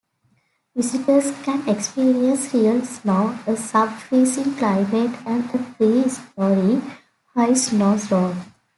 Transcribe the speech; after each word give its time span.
Visitors 0.75 1.29
can 1.43 1.69
experience 1.69 2.51
real 2.55 2.83
snow, 2.83 3.37
a 3.45 3.55
sub-freezing 3.55 4.55
climate 4.55 5.13
and 5.27 5.45
a 5.53 5.59
three-storey 5.75 6.81
high 7.35 7.53
snow 7.53 7.95
slope. 7.97 8.35